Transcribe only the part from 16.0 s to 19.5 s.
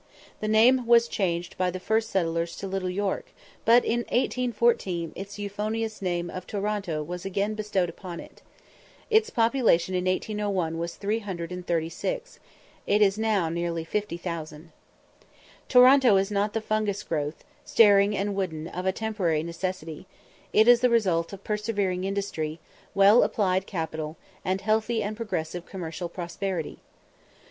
is not the fungus growth, staring and wooden, of a temporary